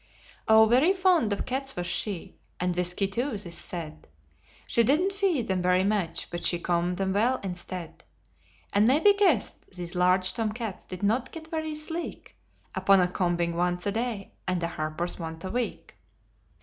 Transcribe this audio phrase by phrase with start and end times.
[0.47, 4.07] "Oh, very fond of cats was she, and whiskey, too, 'tis said,
[4.65, 8.03] She didn't feed 'em very much, but she combed 'em well instead:
[8.73, 12.35] As may be guessed, these large tom cats did not get very sleek
[12.73, 15.93] Upon a combing once a day and a 'haporth' once a week.